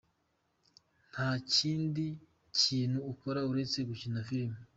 Nta 1.11 1.29
kindi 1.53 2.05
kintu 2.59 2.97
akora 3.11 3.39
uretse 3.51 3.79
gukina 3.89 4.19
filime. 4.27 4.57